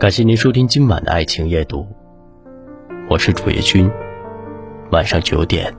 [0.00, 1.86] 感谢您收听今晚的爱情夜读，
[3.10, 3.90] 我是主页君。
[4.92, 5.70] 晚上九点，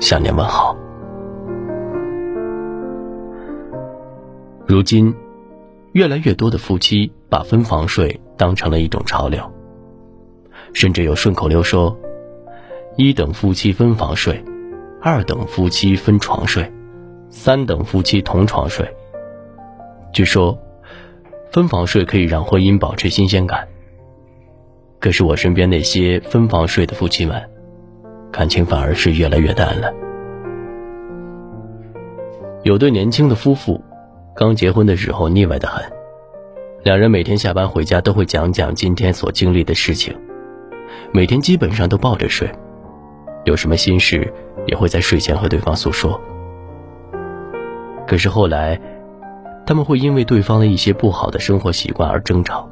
[0.00, 0.74] 向您问好。
[4.66, 5.14] 如今，
[5.92, 9.42] 越来越多的夫妻把分房睡当成了一种潮流，
[10.72, 11.94] 甚至有顺口溜说
[12.96, 14.42] ：“一等夫妻分房睡，
[15.02, 16.72] 二等夫妻分床睡，
[17.28, 18.90] 三等夫妻同床睡。”
[20.10, 20.58] 据说。
[21.50, 23.66] 分房睡可以让婚姻保持新鲜感，
[25.00, 27.42] 可是我身边那些分房睡的夫妻们，
[28.30, 29.92] 感情反而是越来越淡了。
[32.62, 33.82] 有对年轻的夫妇，
[34.36, 35.84] 刚结婚的时候腻歪的很，
[36.84, 40.16] 两人每天下班回家都会讲讲今天所经历的事情，
[41.12, 42.48] 每天基本上都抱着睡，
[43.42, 44.32] 有什么心事
[44.68, 46.20] 也会在睡前和对方诉说。
[48.06, 48.80] 可是后来。
[49.70, 52.68] 他们会因为对方的一些不好的生活习惯而争吵。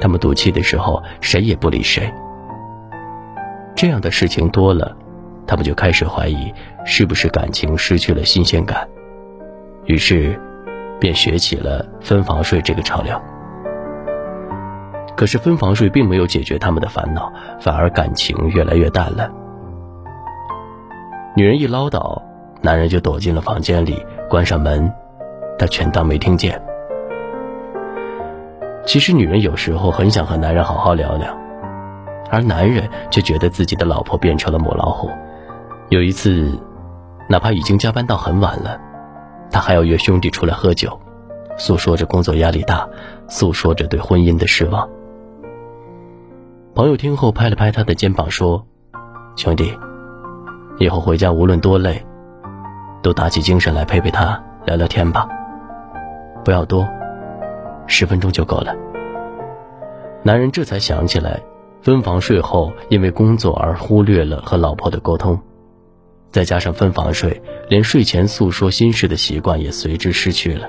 [0.00, 2.10] 他们赌气的时候，谁也不理谁。
[3.74, 4.96] 这样的事情多了，
[5.46, 6.50] 他们就开始怀疑
[6.86, 8.88] 是不是感情失去了新鲜感，
[9.84, 10.40] 于是，
[10.98, 13.14] 便学起了分房睡这个潮流。
[15.14, 19.30] 可是分房睡并没有解决他们的烦恼，反而感情越来越淡了。
[21.36, 22.22] 女人一唠叨，
[22.62, 24.90] 男人就躲进了房间里，关上门。
[25.58, 26.60] 他全当没听见。
[28.84, 31.36] 其实，女人有时候很想和男人好好聊聊，
[32.30, 35.10] 而男人却觉得自己的老婆变成了母老虎。
[35.88, 36.56] 有一次，
[37.28, 38.80] 哪怕已经加班到很晚了，
[39.50, 41.00] 他还要约兄弟出来喝酒，
[41.56, 42.88] 诉说着工作压力大，
[43.26, 44.88] 诉说着对婚姻的失望。
[46.74, 48.66] 朋友听后拍了拍他的肩膀说
[49.34, 49.76] ：“兄弟，
[50.78, 52.06] 以后回家无论多累，
[53.02, 55.26] 都打起精神来陪陪他聊聊天吧。”
[56.46, 56.86] 不要多，
[57.88, 58.72] 十分钟就够了。
[60.22, 61.42] 男人这才想起来，
[61.80, 65.36] 分房睡后因为工作而忽略了和老婆的沟通，
[66.30, 70.68] 再加上分房睡，连睡前诉说心事的习惯也随之失去了。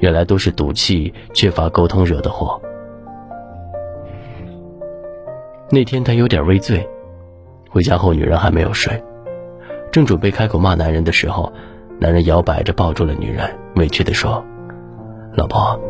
[0.00, 2.60] 原来都是赌气、缺乏沟通惹的祸。
[5.70, 6.86] 那天他有点微醉，
[7.70, 9.02] 回家后女人还没有睡，
[9.90, 11.50] 正准备开口骂男人的时候。
[12.00, 14.44] 男人摇摆着抱住了女人，委屈地说
[15.34, 15.80] ：“老婆，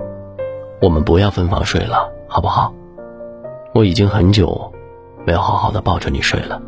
[0.81, 2.73] 我们不要分房睡了，好不好？
[3.75, 4.73] 我已经很久
[5.27, 6.63] 没有好好的抱着你睡了。”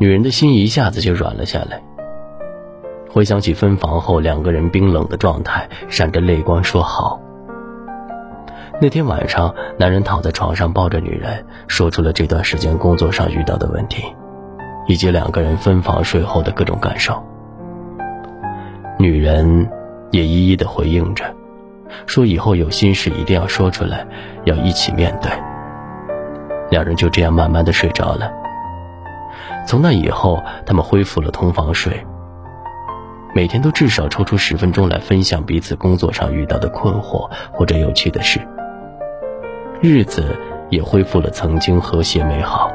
[0.00, 1.82] 女人的心一下子就软了下来。
[3.10, 7.20] 回想起分房后两个人冰冷的状态，闪着泪光说好。
[8.80, 14.02] 那天晚上，男人躺在床上抱着女人，说出了这段时间工作上遇到的问题，
[14.88, 17.22] 以及两个人分房睡后的各种感受。
[18.98, 19.68] 女人
[20.12, 21.24] 也一一的回应着，
[22.06, 24.06] 说以后有心事一定要说出来，
[24.44, 25.30] 要一起面对。
[26.70, 28.30] 两人就这样慢慢的睡着了。
[29.66, 32.06] 从那以后，他们恢复了同房睡，
[33.34, 38.38] 每天都至少抽出十分钟来分享彼此工作上遇到的困惑或者有趣的事，
[39.80, 40.36] 日子
[40.68, 42.70] 也恢复了曾经和谐美好。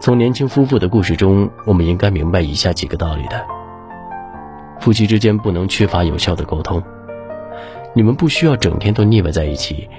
[0.00, 3.44] 从年轻夫妇的故事中，我们应该明白以下几个道理的：
[4.86, 6.80] 夫妻之间不能缺乏有效的沟通。
[7.92, 9.90] 你们不需要整天都腻歪在一起，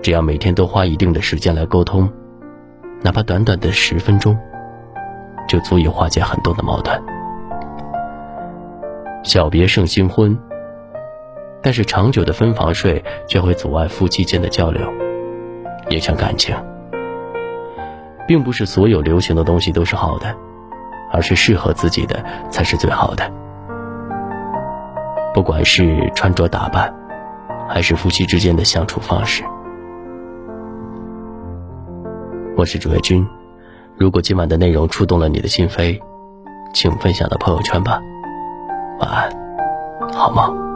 [0.00, 2.10] 只要每天都花一定的时间来沟通，
[3.02, 4.34] 哪怕短短的十分钟，
[5.46, 6.98] 就足以化解很多的矛盾。
[9.22, 10.34] 小别胜新婚，
[11.62, 14.90] 但是长久的分房睡却会阻碍夫妻间的交流，
[15.90, 16.56] 影响感情。
[18.26, 20.34] 并不是所有流行的东西都是好的，
[21.12, 23.39] 而是适合自己的才是最好的。
[25.32, 26.92] 不管是穿着打扮，
[27.68, 29.44] 还是夫妻之间的相处方式。
[32.56, 33.24] 我是主页君，
[33.96, 36.00] 如果今晚的内容触动了你的心扉，
[36.74, 38.00] 请分享到朋友圈吧。
[38.98, 39.30] 晚安，
[40.12, 40.69] 好梦。